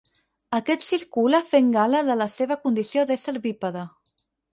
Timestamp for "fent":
1.49-1.67